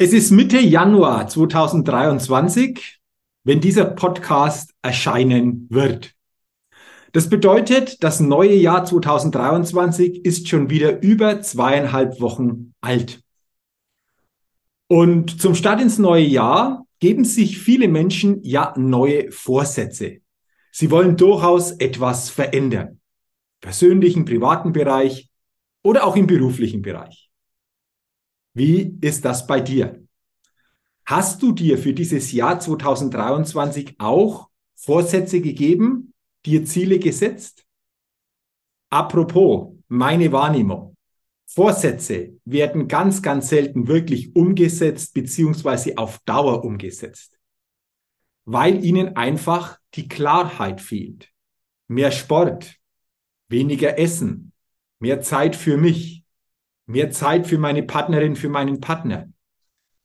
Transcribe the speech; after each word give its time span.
Es 0.00 0.12
ist 0.12 0.30
Mitte 0.30 0.60
Januar 0.60 1.26
2023, 1.26 3.00
wenn 3.42 3.60
dieser 3.60 3.84
Podcast 3.84 4.72
erscheinen 4.80 5.66
wird. 5.70 6.14
Das 7.10 7.28
bedeutet, 7.28 8.04
das 8.04 8.20
neue 8.20 8.54
Jahr 8.54 8.84
2023 8.84 10.24
ist 10.24 10.46
schon 10.46 10.70
wieder 10.70 11.02
über 11.02 11.40
zweieinhalb 11.40 12.20
Wochen 12.20 12.74
alt. 12.80 13.24
Und 14.86 15.42
zum 15.42 15.56
Start 15.56 15.80
ins 15.80 15.98
neue 15.98 16.26
Jahr 16.26 16.86
geben 17.00 17.24
sich 17.24 17.58
viele 17.58 17.88
Menschen 17.88 18.38
ja 18.44 18.74
neue 18.76 19.32
Vorsätze. 19.32 20.20
Sie 20.70 20.92
wollen 20.92 21.16
durchaus 21.16 21.72
etwas 21.72 22.30
verändern. 22.30 23.00
Persönlichen, 23.60 24.24
privaten 24.24 24.72
Bereich 24.72 25.28
oder 25.82 26.06
auch 26.06 26.14
im 26.14 26.28
beruflichen 26.28 26.82
Bereich. 26.82 27.27
Wie 28.58 28.98
ist 29.02 29.24
das 29.24 29.46
bei 29.46 29.60
dir? 29.60 30.04
Hast 31.06 31.40
du 31.44 31.52
dir 31.52 31.78
für 31.78 31.94
dieses 31.94 32.32
Jahr 32.32 32.58
2023 32.58 33.94
auch 34.00 34.48
Vorsätze 34.74 35.40
gegeben, 35.40 36.12
dir 36.44 36.64
Ziele 36.64 36.98
gesetzt? 36.98 37.64
Apropos, 38.90 39.76
meine 39.86 40.32
Wahrnehmung. 40.32 40.96
Vorsätze 41.46 42.36
werden 42.44 42.88
ganz, 42.88 43.22
ganz 43.22 43.48
selten 43.48 43.86
wirklich 43.86 44.34
umgesetzt 44.34 45.14
beziehungsweise 45.14 45.96
auf 45.96 46.18
Dauer 46.24 46.64
umgesetzt, 46.64 47.38
weil 48.44 48.84
ihnen 48.84 49.14
einfach 49.14 49.78
die 49.94 50.08
Klarheit 50.08 50.80
fehlt. 50.80 51.30
Mehr 51.86 52.10
Sport, 52.10 52.74
weniger 53.48 54.00
Essen, 54.00 54.52
mehr 54.98 55.20
Zeit 55.20 55.54
für 55.54 55.76
mich, 55.76 56.17
mehr 56.88 57.10
Zeit 57.10 57.46
für 57.46 57.58
meine 57.58 57.82
Partnerin, 57.82 58.34
für 58.34 58.48
meinen 58.48 58.80
Partner, 58.80 59.28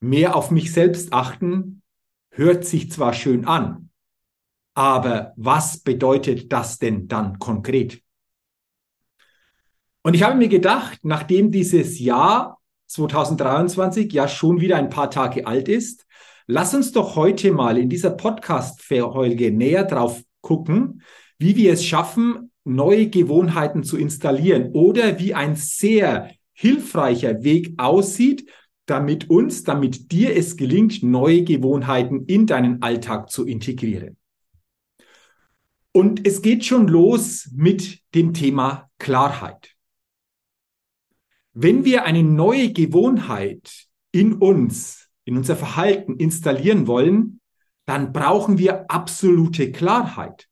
mehr 0.01 0.35
auf 0.35 0.51
mich 0.51 0.73
selbst 0.73 1.13
achten, 1.13 1.81
hört 2.29 2.65
sich 2.65 2.91
zwar 2.91 3.13
schön 3.13 3.45
an, 3.45 3.89
aber 4.75 5.33
was 5.37 5.79
bedeutet 5.79 6.51
das 6.51 6.79
denn 6.79 7.07
dann 7.07 7.39
konkret? 7.39 8.01
Und 10.01 10.13
ich 10.13 10.23
habe 10.23 10.35
mir 10.35 10.49
gedacht, 10.49 10.99
nachdem 11.03 11.51
dieses 11.51 11.99
Jahr 11.99 12.59
2023 12.87 14.11
ja 14.11 14.27
schon 14.27 14.59
wieder 14.59 14.75
ein 14.75 14.89
paar 14.89 15.09
Tage 15.09 15.47
alt 15.47 15.69
ist, 15.69 16.05
lass 16.47 16.75
uns 16.75 16.91
doch 16.91 17.15
heute 17.15 17.53
mal 17.53 17.77
in 17.77 17.87
dieser 17.87 18.11
Podcast-Folge 18.11 19.51
näher 19.51 19.85
drauf 19.85 20.21
gucken, 20.41 21.01
wie 21.37 21.55
wir 21.55 21.71
es 21.71 21.85
schaffen, 21.85 22.51
neue 22.65 23.07
Gewohnheiten 23.07 23.83
zu 23.83 23.95
installieren 23.95 24.71
oder 24.73 25.17
wie 25.19 25.33
ein 25.33 25.55
sehr 25.55 26.29
hilfreicher 26.53 27.43
Weg 27.43 27.73
aussieht, 27.77 28.49
damit 28.85 29.29
uns, 29.29 29.63
damit 29.63 30.11
dir 30.11 30.35
es 30.35 30.57
gelingt, 30.57 31.03
neue 31.03 31.43
Gewohnheiten 31.43 32.25
in 32.25 32.47
deinen 32.47 32.81
Alltag 32.81 33.29
zu 33.31 33.45
integrieren. 33.45 34.17
Und 35.91 36.27
es 36.27 36.41
geht 36.41 36.65
schon 36.65 36.87
los 36.87 37.49
mit 37.53 38.01
dem 38.15 38.33
Thema 38.33 38.89
Klarheit. 38.97 39.75
Wenn 41.53 41.85
wir 41.85 42.03
eine 42.03 42.23
neue 42.23 42.73
Gewohnheit 42.73 43.85
in 44.11 44.33
uns, 44.33 45.07
in 45.23 45.37
unser 45.37 45.55
Verhalten 45.55 46.17
installieren 46.17 46.87
wollen, 46.87 47.39
dann 47.85 48.11
brauchen 48.11 48.57
wir 48.57 48.89
absolute 48.89 49.71
Klarheit. 49.71 50.47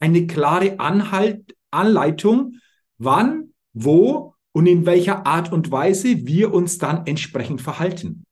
Eine 0.00 0.26
klare 0.26 0.80
Anhalt, 0.80 1.54
Anleitung, 1.70 2.54
wann, 2.96 3.52
wo 3.74 4.34
und 4.52 4.66
in 4.66 4.86
welcher 4.86 5.26
Art 5.26 5.52
und 5.52 5.70
Weise 5.70 6.26
wir 6.26 6.52
uns 6.52 6.78
dann 6.78 7.06
entsprechend 7.06 7.60
verhalten. 7.60 8.24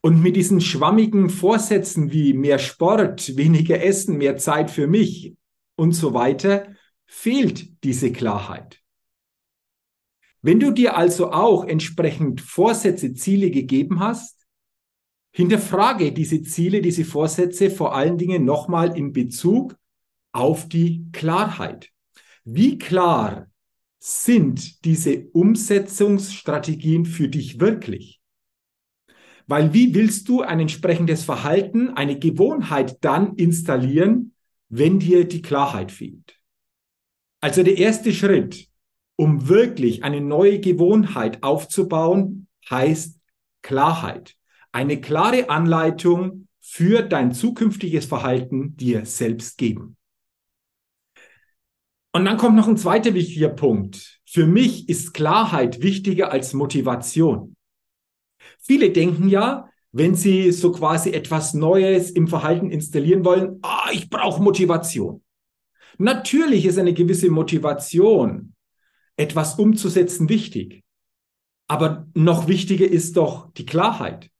Und 0.00 0.20
mit 0.20 0.34
diesen 0.34 0.60
schwammigen 0.60 1.30
Vorsätzen 1.30 2.10
wie 2.10 2.32
mehr 2.32 2.58
Sport, 2.58 3.36
weniger 3.36 3.82
Essen, 3.82 4.18
mehr 4.18 4.36
Zeit 4.36 4.70
für 4.70 4.86
mich 4.86 5.36
und 5.76 5.92
so 5.92 6.12
weiter, 6.12 6.74
fehlt 7.06 7.84
diese 7.84 8.10
Klarheit. 8.10 8.80
Wenn 10.40 10.58
du 10.58 10.72
dir 10.72 10.96
also 10.96 11.30
auch 11.30 11.64
entsprechend 11.64 12.40
Vorsätze, 12.40 13.14
Ziele 13.14 13.52
gegeben 13.52 14.00
hast, 14.00 14.44
hinterfrage 15.30 16.10
diese 16.10 16.42
Ziele, 16.42 16.82
diese 16.82 17.04
Vorsätze 17.04 17.70
vor 17.70 17.94
allen 17.94 18.18
Dingen 18.18 18.44
nochmal 18.44 18.96
in 18.98 19.12
Bezug 19.12 19.76
auf 20.32 20.68
die 20.68 21.06
Klarheit. 21.12 21.90
Wie 22.44 22.76
klar 22.76 23.51
sind 24.04 24.84
diese 24.84 25.28
Umsetzungsstrategien 25.28 27.06
für 27.06 27.28
dich 27.28 27.60
wirklich? 27.60 28.20
Weil 29.46 29.72
wie 29.74 29.94
willst 29.94 30.28
du 30.28 30.42
ein 30.42 30.58
entsprechendes 30.58 31.22
Verhalten, 31.22 31.90
eine 31.90 32.18
Gewohnheit 32.18 32.98
dann 33.04 33.36
installieren, 33.36 34.34
wenn 34.68 34.98
dir 34.98 35.24
die 35.24 35.40
Klarheit 35.40 35.92
fehlt? 35.92 36.36
Also 37.40 37.62
der 37.62 37.78
erste 37.78 38.12
Schritt, 38.12 38.66
um 39.14 39.46
wirklich 39.46 40.02
eine 40.02 40.20
neue 40.20 40.58
Gewohnheit 40.58 41.44
aufzubauen, 41.44 42.48
heißt 42.68 43.20
Klarheit. 43.62 44.34
Eine 44.72 45.00
klare 45.00 45.48
Anleitung 45.48 46.48
für 46.60 47.02
dein 47.02 47.32
zukünftiges 47.32 48.06
Verhalten 48.06 48.76
dir 48.76 49.06
selbst 49.06 49.58
geben. 49.58 49.96
Und 52.12 52.26
dann 52.26 52.36
kommt 52.36 52.56
noch 52.56 52.68
ein 52.68 52.76
zweiter 52.76 53.14
wichtiger 53.14 53.48
Punkt. 53.48 54.20
Für 54.26 54.46
mich 54.46 54.88
ist 54.88 55.14
Klarheit 55.14 55.82
wichtiger 55.82 56.30
als 56.30 56.52
Motivation. 56.52 57.56
Viele 58.60 58.90
denken 58.90 59.28
ja, 59.28 59.68
wenn 59.92 60.14
sie 60.14 60.52
so 60.52 60.72
quasi 60.72 61.10
etwas 61.10 61.54
Neues 61.54 62.10
im 62.10 62.28
Verhalten 62.28 62.70
installieren 62.70 63.24
wollen, 63.24 63.58
ah, 63.62 63.88
ich 63.92 64.08
brauche 64.08 64.42
Motivation. 64.42 65.22
Natürlich 65.98 66.64
ist 66.64 66.78
eine 66.78 66.94
gewisse 66.94 67.30
Motivation, 67.30 68.54
etwas 69.16 69.58
umzusetzen, 69.58 70.28
wichtig. 70.28 70.82
Aber 71.68 72.06
noch 72.14 72.48
wichtiger 72.48 72.86
ist 72.86 73.16
doch 73.16 73.52
die 73.52 73.66
Klarheit. 73.66 74.30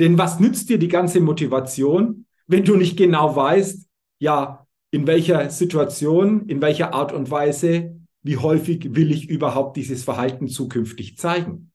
Denn 0.00 0.18
was 0.18 0.40
nützt 0.40 0.68
dir 0.68 0.78
die 0.78 0.88
ganze 0.88 1.20
Motivation, 1.20 2.26
wenn 2.46 2.64
du 2.64 2.76
nicht 2.76 2.96
genau 2.96 3.36
weißt, 3.36 3.86
ja, 4.18 4.63
in 4.94 5.08
welcher 5.08 5.50
Situation, 5.50 6.48
in 6.48 6.62
welcher 6.62 6.94
Art 6.94 7.12
und 7.12 7.28
Weise, 7.28 8.00
wie 8.22 8.36
häufig 8.36 8.94
will 8.94 9.10
ich 9.10 9.28
überhaupt 9.28 9.76
dieses 9.76 10.04
Verhalten 10.04 10.46
zukünftig 10.46 11.18
zeigen? 11.18 11.72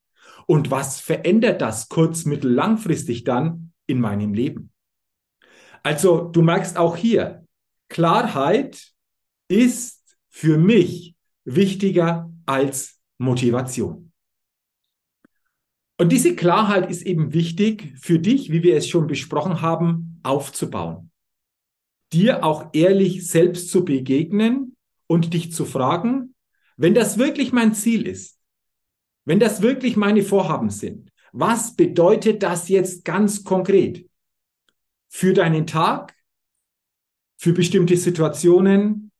Und 0.47 0.71
was 0.71 1.01
verändert 1.01 1.61
das 1.61 1.89
kurz-, 1.89 2.23
mittel-, 2.23 2.53
langfristig 2.53 3.25
dann 3.25 3.73
in 3.87 3.99
meinem 3.99 4.33
Leben? 4.33 4.71
Also 5.83 6.29
du 6.29 6.41
merkst 6.41 6.77
auch 6.77 6.95
hier, 6.95 7.45
Klarheit 7.89 8.93
ist 9.49 10.17
für 10.29 10.57
mich 10.57 11.13
wichtiger 11.43 12.31
als 12.45 13.01
Motivation. 13.17 14.13
Und 15.97 16.13
diese 16.13 16.37
Klarheit 16.37 16.89
ist 16.89 17.01
eben 17.01 17.33
wichtig 17.33 17.93
für 17.99 18.17
dich, 18.17 18.49
wie 18.49 18.63
wir 18.63 18.77
es 18.77 18.87
schon 18.87 19.07
besprochen 19.07 19.61
haben, 19.61 20.21
aufzubauen 20.23 21.08
dir 22.13 22.43
auch 22.43 22.69
ehrlich 22.73 23.27
selbst 23.27 23.69
zu 23.69 23.85
begegnen 23.85 24.75
und 25.07 25.33
dich 25.33 25.51
zu 25.51 25.65
fragen, 25.65 26.35
wenn 26.77 26.93
das 26.93 27.17
wirklich 27.17 27.51
mein 27.51 27.73
Ziel 27.73 28.07
ist, 28.07 28.39
wenn 29.25 29.39
das 29.39 29.61
wirklich 29.61 29.95
meine 29.95 30.23
Vorhaben 30.23 30.69
sind, 30.69 31.11
was 31.31 31.75
bedeutet 31.75 32.41
das 32.41 32.69
jetzt 32.69 33.05
ganz 33.05 33.43
konkret? 33.43 34.09
für 35.09 35.33
deinen 35.33 35.67
Tag, 35.67 36.15
für 37.37 37.53
bestimmte 37.53 37.97
Situationen, 37.97 39.11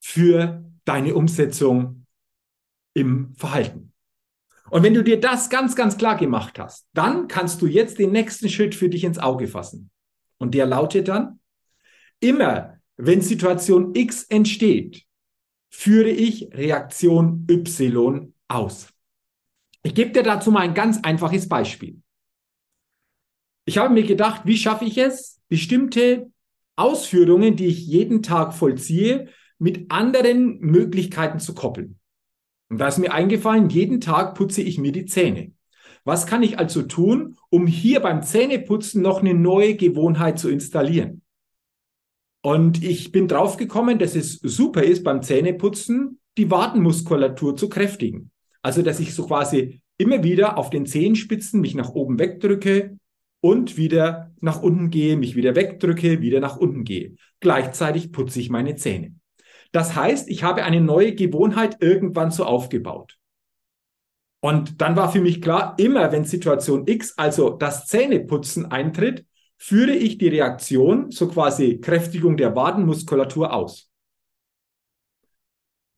für 0.00 0.64
deine 0.84 1.14
Umsetzung 1.14 2.06
im 2.94 3.34
Verhalten. 3.34 3.92
Und 4.70 4.82
wenn 4.82 4.94
du 4.94 5.02
dir 5.02 5.20
das 5.20 5.50
ganz, 5.50 5.74
ganz 5.74 5.96
klar 5.96 6.16
gemacht 6.16 6.58
hast, 6.58 6.86
dann 6.92 7.28
kannst 7.28 7.62
du 7.62 7.66
jetzt 7.66 7.98
den 7.98 8.12
nächsten 8.12 8.48
Schritt 8.48 8.74
für 8.74 8.88
dich 8.88 9.04
ins 9.04 9.18
Auge 9.18 9.46
fassen. 9.46 9.90
Und 10.38 10.54
der 10.54 10.66
lautet 10.66 11.08
dann, 11.08 11.40
immer 12.22 12.78
wenn 12.96 13.20
Situation 13.20 13.94
X 13.94 14.24
entsteht, 14.24 15.04
führe 15.70 16.10
ich 16.10 16.48
Reaktion 16.52 17.46
Y 17.50 18.32
aus. 18.48 18.92
Ich 19.82 19.94
gebe 19.94 20.12
dir 20.12 20.22
dazu 20.22 20.50
mal 20.50 20.60
ein 20.60 20.74
ganz 20.74 21.00
einfaches 21.02 21.48
Beispiel. 21.48 22.00
Ich 23.64 23.78
habe 23.78 23.94
mir 23.94 24.04
gedacht, 24.04 24.42
wie 24.44 24.56
schaffe 24.56 24.84
ich 24.84 24.98
es, 24.98 25.40
bestimmte 25.48 26.30
Ausführungen, 26.76 27.56
die 27.56 27.66
ich 27.66 27.86
jeden 27.86 28.22
Tag 28.22 28.54
vollziehe, 28.54 29.28
mit 29.58 29.90
anderen 29.90 30.58
Möglichkeiten 30.60 31.38
zu 31.38 31.54
koppeln. 31.54 31.98
Und 32.68 32.78
da 32.78 32.88
ist 32.88 32.98
mir 32.98 33.12
eingefallen, 33.12 33.68
jeden 33.68 34.00
Tag 34.00 34.34
putze 34.34 34.62
ich 34.62 34.78
mir 34.78 34.92
die 34.92 35.06
Zähne. 35.06 35.52
Was 36.04 36.26
kann 36.26 36.42
ich 36.42 36.58
also 36.58 36.82
tun, 36.82 37.36
um 37.50 37.66
hier 37.66 38.00
beim 38.00 38.22
Zähneputzen 38.22 39.02
noch 39.02 39.20
eine 39.20 39.34
neue 39.34 39.76
Gewohnheit 39.76 40.38
zu 40.38 40.48
installieren? 40.48 41.21
Und 42.42 42.82
ich 42.82 43.12
bin 43.12 43.28
draufgekommen, 43.28 43.98
dass 43.98 44.16
es 44.16 44.34
super 44.42 44.82
ist, 44.82 45.04
beim 45.04 45.22
Zähneputzen 45.22 46.20
die 46.36 46.50
Wadenmuskulatur 46.50 47.56
zu 47.56 47.68
kräftigen. 47.68 48.30
Also, 48.62 48.82
dass 48.82 49.00
ich 49.00 49.14
so 49.14 49.26
quasi 49.26 49.80
immer 49.96 50.24
wieder 50.24 50.58
auf 50.58 50.70
den 50.70 50.86
Zehenspitzen 50.86 51.60
mich 51.60 51.74
nach 51.74 51.90
oben 51.90 52.18
wegdrücke 52.18 52.98
und 53.40 53.76
wieder 53.76 54.32
nach 54.40 54.62
unten 54.62 54.90
gehe, 54.90 55.16
mich 55.16 55.36
wieder 55.36 55.54
wegdrücke, 55.54 56.20
wieder 56.20 56.40
nach 56.40 56.56
unten 56.56 56.84
gehe. 56.84 57.14
Gleichzeitig 57.40 58.12
putze 58.12 58.40
ich 58.40 58.50
meine 58.50 58.74
Zähne. 58.76 59.14
Das 59.72 59.94
heißt, 59.94 60.28
ich 60.28 60.42
habe 60.42 60.64
eine 60.64 60.80
neue 60.80 61.14
Gewohnheit 61.14 61.78
irgendwann 61.80 62.30
so 62.30 62.44
aufgebaut. 62.44 63.18
Und 64.40 64.80
dann 64.80 64.96
war 64.96 65.10
für 65.10 65.20
mich 65.20 65.40
klar, 65.40 65.74
immer 65.78 66.10
wenn 66.10 66.24
Situation 66.24 66.86
X, 66.86 67.14
also 67.16 67.50
das 67.50 67.86
Zähneputzen 67.86 68.70
eintritt, 68.70 69.24
führe 69.62 69.94
ich 69.94 70.18
die 70.18 70.26
Reaktion, 70.26 71.12
so 71.12 71.28
quasi 71.28 71.78
Kräftigung 71.80 72.36
der 72.36 72.56
Wadenmuskulatur 72.56 73.52
aus. 73.54 73.88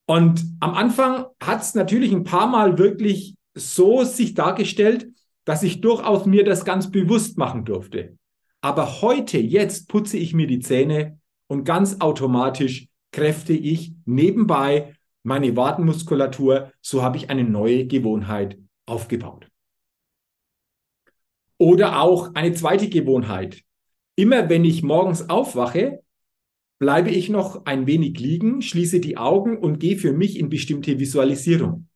Und 0.06 0.44
am 0.60 0.74
Anfang 0.74 1.24
hat 1.42 1.62
es 1.62 1.74
natürlich 1.74 2.12
ein 2.12 2.24
paar 2.24 2.46
Mal 2.46 2.76
wirklich 2.76 3.36
so 3.54 4.04
sich 4.04 4.34
dargestellt, 4.34 5.08
dass 5.46 5.62
ich 5.62 5.80
durchaus 5.80 6.26
mir 6.26 6.44
das 6.44 6.66
ganz 6.66 6.90
bewusst 6.90 7.38
machen 7.38 7.64
durfte. 7.64 8.18
Aber 8.60 9.00
heute, 9.00 9.38
jetzt 9.38 9.88
putze 9.88 10.18
ich 10.18 10.34
mir 10.34 10.46
die 10.46 10.60
Zähne 10.60 11.18
und 11.46 11.64
ganz 11.64 12.02
automatisch 12.02 12.88
kräfte 13.12 13.54
ich 13.54 13.94
nebenbei 14.04 14.94
meine 15.22 15.56
Wadenmuskulatur. 15.56 16.70
So 16.82 17.02
habe 17.02 17.16
ich 17.16 17.30
eine 17.30 17.44
neue 17.44 17.86
Gewohnheit 17.86 18.58
aufgebaut. 18.84 19.48
Oder 21.64 22.02
auch 22.02 22.34
eine 22.34 22.52
zweite 22.52 22.90
Gewohnheit. 22.90 23.62
Immer 24.16 24.50
wenn 24.50 24.66
ich 24.66 24.82
morgens 24.82 25.30
aufwache, 25.30 26.02
bleibe 26.78 27.08
ich 27.08 27.30
noch 27.30 27.64
ein 27.64 27.86
wenig 27.86 28.20
liegen, 28.20 28.60
schließe 28.60 29.00
die 29.00 29.16
Augen 29.16 29.56
und 29.56 29.80
gehe 29.80 29.96
für 29.96 30.12
mich 30.12 30.38
in 30.38 30.50
bestimmte 30.50 30.98
Visualisierung. 30.98 31.88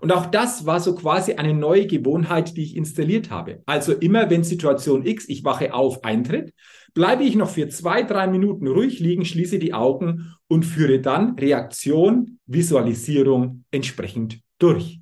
Und 0.00 0.12
auch 0.12 0.26
das 0.26 0.66
war 0.66 0.78
so 0.78 0.94
quasi 0.94 1.32
eine 1.32 1.54
neue 1.54 1.86
Gewohnheit, 1.86 2.54
die 2.54 2.64
ich 2.64 2.76
installiert 2.76 3.30
habe. 3.30 3.62
Also 3.64 3.94
immer 3.94 4.28
wenn 4.28 4.44
Situation 4.44 5.06
X, 5.06 5.26
ich 5.26 5.42
wache 5.42 5.72
auf, 5.72 6.04
eintritt, 6.04 6.52
bleibe 6.92 7.22
ich 7.24 7.34
noch 7.34 7.48
für 7.48 7.68
zwei, 7.68 8.02
drei 8.02 8.26
Minuten 8.26 8.66
ruhig 8.66 9.00
liegen, 9.00 9.24
schließe 9.24 9.58
die 9.58 9.72
Augen 9.72 10.34
und 10.48 10.64
führe 10.64 11.00
dann 11.00 11.38
Reaktion, 11.38 12.40
Visualisierung 12.44 13.64
entsprechend 13.70 14.40
durch. 14.58 15.01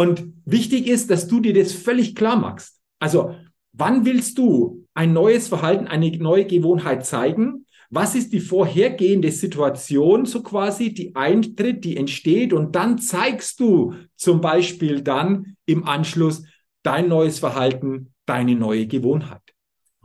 Und 0.00 0.32
wichtig 0.46 0.86
ist, 0.86 1.10
dass 1.10 1.28
du 1.28 1.40
dir 1.40 1.52
das 1.52 1.74
völlig 1.74 2.14
klar 2.14 2.36
machst. 2.36 2.80
Also, 3.00 3.34
wann 3.72 4.06
willst 4.06 4.38
du 4.38 4.86
ein 4.94 5.12
neues 5.12 5.48
Verhalten, 5.48 5.88
eine 5.88 6.10
neue 6.16 6.46
Gewohnheit 6.46 7.04
zeigen? 7.04 7.66
Was 7.90 8.14
ist 8.14 8.32
die 8.32 8.40
vorhergehende 8.40 9.30
Situation, 9.30 10.24
so 10.24 10.42
quasi, 10.42 10.94
die 10.94 11.14
eintritt, 11.16 11.84
die 11.84 11.98
entsteht? 11.98 12.54
Und 12.54 12.76
dann 12.76 12.96
zeigst 12.96 13.60
du 13.60 13.92
zum 14.16 14.40
Beispiel 14.40 15.02
dann 15.02 15.58
im 15.66 15.86
Anschluss 15.86 16.44
dein 16.82 17.08
neues 17.08 17.38
Verhalten, 17.38 18.14
deine 18.24 18.54
neue 18.54 18.86
Gewohnheit. 18.86 19.42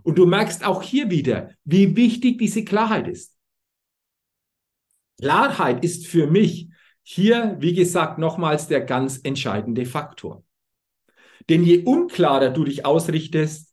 Und 0.04 0.18
du 0.18 0.26
merkst 0.26 0.66
auch 0.66 0.82
hier 0.84 1.10
wieder, 1.10 1.52
wie 1.64 1.96
wichtig 1.96 2.38
diese 2.38 2.66
Klarheit 2.66 3.08
ist. 3.08 3.34
Klarheit 5.22 5.86
ist 5.86 6.06
für 6.06 6.28
mich 6.28 6.68
hier, 7.08 7.58
wie 7.60 7.76
gesagt, 7.76 8.18
nochmals 8.18 8.68
der 8.68 8.82
ganz 8.82 9.20
entscheidende 9.22 9.86
Faktor. 9.86 10.44
Denn 11.50 11.64
je 11.64 11.84
unklarer 11.84 12.50
du 12.50 12.64
dich 12.64 12.84
ausrichtest, 12.84 13.72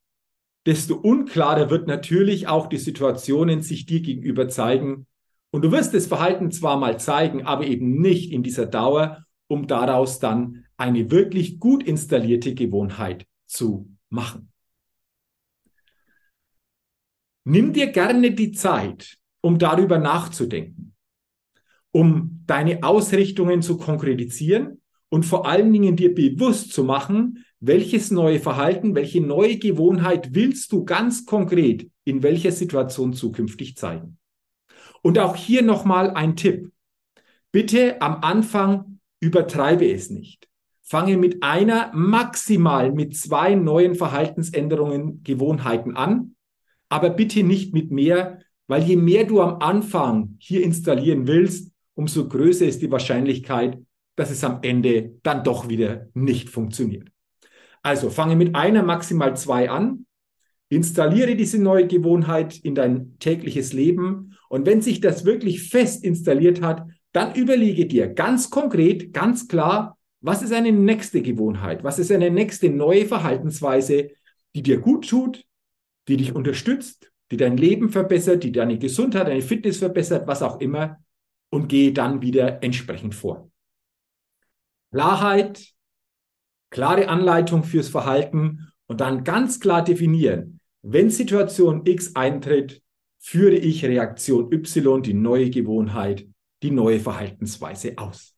desto 0.66 0.96
unklarer 0.96 1.70
wird 1.70 1.88
natürlich 1.88 2.46
auch 2.46 2.66
die 2.66 2.76
Situationen 2.76 3.62
sich 3.62 3.86
dir 3.86 4.02
gegenüber 4.02 4.48
zeigen. 4.48 5.06
Und 5.50 5.62
du 5.62 5.72
wirst 5.72 5.94
das 5.94 6.06
Verhalten 6.06 6.50
zwar 6.50 6.76
mal 6.76 7.00
zeigen, 7.00 7.46
aber 7.46 7.66
eben 7.66 8.02
nicht 8.02 8.32
in 8.32 8.42
dieser 8.42 8.66
Dauer, 8.66 9.24
um 9.48 9.66
daraus 9.66 10.18
dann 10.18 10.66
eine 10.76 11.10
wirklich 11.10 11.58
gut 11.58 11.82
installierte 11.82 12.54
Gewohnheit 12.54 13.26
zu 13.46 13.88
machen. 14.10 14.52
Nimm 17.44 17.72
dir 17.72 17.86
gerne 17.86 18.32
die 18.32 18.52
Zeit, 18.52 19.16
um 19.40 19.58
darüber 19.58 19.96
nachzudenken, 19.96 20.91
um 21.92 22.42
deine 22.46 22.82
Ausrichtungen 22.82 23.62
zu 23.62 23.76
konkretisieren 23.76 24.80
und 25.08 25.24
vor 25.24 25.46
allen 25.46 25.72
Dingen 25.72 25.94
dir 25.94 26.14
bewusst 26.14 26.72
zu 26.72 26.84
machen, 26.84 27.44
welches 27.60 28.10
neue 28.10 28.40
Verhalten, 28.40 28.94
welche 28.94 29.20
neue 29.20 29.56
Gewohnheit 29.56 30.34
willst 30.34 30.72
du 30.72 30.84
ganz 30.84 31.26
konkret 31.26 31.88
in 32.04 32.22
welcher 32.22 32.50
Situation 32.50 33.12
zukünftig 33.12 33.76
zeigen? 33.76 34.18
Und 35.02 35.18
auch 35.18 35.36
hier 35.36 35.62
nochmal 35.62 36.10
ein 36.10 36.34
Tipp. 36.34 36.72
Bitte 37.52 38.00
am 38.00 38.22
Anfang 38.22 39.00
übertreibe 39.20 39.88
es 39.88 40.10
nicht. 40.10 40.48
Fange 40.82 41.16
mit 41.16 41.42
einer, 41.42 41.92
maximal 41.94 42.92
mit 42.92 43.16
zwei 43.16 43.54
neuen 43.54 43.94
Verhaltensänderungen, 43.94 45.22
Gewohnheiten 45.22 45.96
an, 45.96 46.34
aber 46.88 47.10
bitte 47.10 47.42
nicht 47.42 47.72
mit 47.72 47.90
mehr, 47.90 48.40
weil 48.66 48.82
je 48.82 48.96
mehr 48.96 49.24
du 49.24 49.40
am 49.40 49.60
Anfang 49.60 50.36
hier 50.38 50.62
installieren 50.62 51.26
willst, 51.26 51.71
umso 51.94 52.28
größer 52.28 52.66
ist 52.66 52.82
die 52.82 52.90
Wahrscheinlichkeit, 52.90 53.78
dass 54.16 54.30
es 54.30 54.44
am 54.44 54.58
Ende 54.62 55.14
dann 55.22 55.44
doch 55.44 55.68
wieder 55.68 56.08
nicht 56.14 56.50
funktioniert. 56.50 57.08
Also 57.82 58.10
fange 58.10 58.36
mit 58.36 58.54
einer, 58.54 58.82
maximal 58.82 59.36
zwei 59.36 59.70
an, 59.70 60.06
installiere 60.68 61.36
diese 61.36 61.60
neue 61.60 61.86
Gewohnheit 61.86 62.58
in 62.58 62.74
dein 62.74 63.18
tägliches 63.18 63.72
Leben. 63.72 64.36
Und 64.48 64.66
wenn 64.66 64.80
sich 64.80 65.00
das 65.00 65.24
wirklich 65.24 65.68
fest 65.68 66.04
installiert 66.04 66.62
hat, 66.62 66.86
dann 67.12 67.34
überlege 67.34 67.86
dir 67.86 68.08
ganz 68.08 68.48
konkret, 68.48 69.12
ganz 69.12 69.48
klar, 69.48 69.98
was 70.20 70.42
ist 70.42 70.52
eine 70.52 70.72
nächste 70.72 71.20
Gewohnheit, 71.20 71.84
was 71.84 71.98
ist 71.98 72.12
eine 72.12 72.30
nächste 72.30 72.70
neue 72.70 73.06
Verhaltensweise, 73.06 74.10
die 74.54 74.62
dir 74.62 74.78
gut 74.78 75.08
tut, 75.08 75.44
die 76.08 76.16
dich 76.16 76.34
unterstützt, 76.34 77.10
die 77.30 77.36
dein 77.36 77.56
Leben 77.56 77.90
verbessert, 77.90 78.44
die 78.44 78.52
deine 78.52 78.78
Gesundheit, 78.78 79.26
deine 79.26 79.42
Fitness 79.42 79.78
verbessert, 79.78 80.26
was 80.26 80.42
auch 80.42 80.60
immer, 80.60 80.98
und 81.52 81.68
gehe 81.68 81.92
dann 81.92 82.22
wieder 82.22 82.62
entsprechend 82.62 83.14
vor. 83.14 83.50
Klarheit, 84.90 85.72
klare 86.70 87.08
Anleitung 87.08 87.62
fürs 87.62 87.88
Verhalten 87.88 88.72
und 88.86 89.00
dann 89.00 89.22
ganz 89.22 89.60
klar 89.60 89.84
definieren, 89.84 90.60
wenn 90.80 91.10
Situation 91.10 91.82
X 91.84 92.16
eintritt, 92.16 92.82
führe 93.18 93.54
ich 93.54 93.84
Reaktion 93.84 94.50
Y, 94.50 95.02
die 95.02 95.14
neue 95.14 95.50
Gewohnheit, 95.50 96.26
die 96.62 96.70
neue 96.70 97.00
Verhaltensweise 97.00 97.98
aus. 97.98 98.34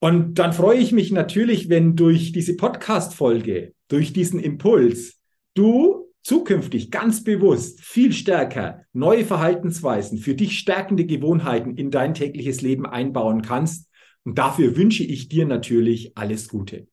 Und 0.00 0.34
dann 0.34 0.52
freue 0.52 0.78
ich 0.78 0.92
mich 0.92 1.12
natürlich, 1.12 1.70
wenn 1.70 1.96
durch 1.96 2.32
diese 2.32 2.56
Podcast-Folge, 2.56 3.72
durch 3.88 4.12
diesen 4.12 4.38
Impuls, 4.38 5.18
du 5.54 6.12
zukünftig 6.24 6.90
ganz 6.90 7.22
bewusst 7.22 7.80
viel 7.82 8.12
stärker 8.12 8.82
neue 8.92 9.24
Verhaltensweisen 9.24 10.18
für 10.18 10.34
dich 10.34 10.58
stärkende 10.58 11.04
Gewohnheiten 11.04 11.76
in 11.76 11.90
dein 11.90 12.14
tägliches 12.14 12.62
Leben 12.62 12.86
einbauen 12.86 13.42
kannst 13.42 13.88
und 14.24 14.38
dafür 14.38 14.76
wünsche 14.76 15.04
ich 15.04 15.28
dir 15.28 15.46
natürlich 15.46 16.16
alles 16.16 16.48
Gute. 16.48 16.88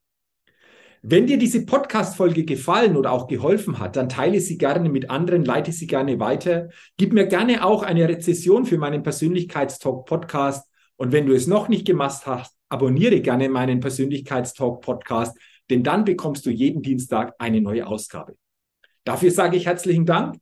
Wenn 1.03 1.25
dir 1.25 1.39
diese 1.39 1.65
Podcast-Folge 1.65 2.45
gefallen 2.45 2.95
oder 2.95 3.11
auch 3.11 3.25
geholfen 3.25 3.79
hat, 3.79 3.95
dann 3.95 4.07
teile 4.07 4.39
sie 4.39 4.59
gerne 4.59 4.88
mit 4.88 5.09
anderen, 5.09 5.43
leite 5.43 5.71
sie 5.71 5.88
gerne 5.88 6.19
weiter. 6.19 6.69
Gib 6.97 7.11
mir 7.13 7.25
gerne 7.25 7.65
auch 7.65 7.81
eine 7.81 8.07
Rezession 8.07 8.65
für 8.65 8.77
meinen 8.77 9.01
Persönlichkeitstalk 9.01 10.05
Podcast. 10.05 10.69
Und 10.97 11.11
wenn 11.11 11.25
du 11.25 11.33
es 11.33 11.47
noch 11.47 11.69
nicht 11.69 11.88
gemacht 11.88 12.27
hast, 12.27 12.55
abonniere 12.69 13.19
gerne 13.21 13.50
meinen 13.50 13.79
Persönlichkeitstalk 13.79 14.81
Podcast, 14.81 15.35
denn 15.71 15.81
dann 15.81 16.05
bekommst 16.05 16.45
du 16.45 16.51
jeden 16.51 16.83
Dienstag 16.83 17.33
eine 17.39 17.61
neue 17.61 17.88
Ausgabe. 17.88 18.35
Dafür 19.03 19.31
sage 19.31 19.58
ich 19.58 19.65
herzlichen 19.65 20.05
Dank. 20.05 20.38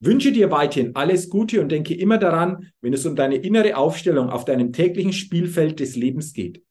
Wünsche 0.00 0.32
dir 0.32 0.50
weiterhin 0.50 0.94
alles 0.94 1.30
Gute 1.30 1.60
und 1.60 1.70
denke 1.70 1.94
immer 1.94 2.18
daran, 2.18 2.70
wenn 2.80 2.92
es 2.92 3.06
um 3.06 3.16
deine 3.16 3.36
innere 3.36 3.76
Aufstellung 3.76 4.28
auf 4.28 4.44
deinem 4.44 4.72
täglichen 4.72 5.12
Spielfeld 5.12 5.80
des 5.80 5.96
Lebens 5.96 6.32
geht. 6.32 6.62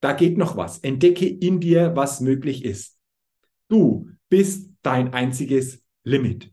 Da 0.00 0.12
geht 0.12 0.36
noch 0.36 0.56
was. 0.56 0.78
Entdecke 0.80 1.26
in 1.26 1.60
dir, 1.60 1.96
was 1.96 2.20
möglich 2.20 2.64
ist. 2.64 2.98
Du 3.68 4.08
bist 4.28 4.70
dein 4.82 5.14
einziges 5.14 5.82
Limit. 6.04 6.52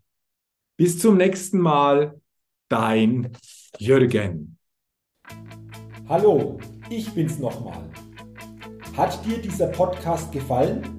Bis 0.77 1.00
zum 1.00 1.18
nächsten 1.18 1.60
Mal, 1.60 2.22
dein 2.70 3.34
Jürgen. 3.77 4.58
Hallo, 6.08 6.60
ich 6.89 7.10
bin's 7.12 7.38
nochmal. 7.39 7.89
Hat 8.96 9.25
dir 9.25 9.39
dieser 9.39 9.68
Podcast 9.68 10.32
gefallen? 10.32 10.99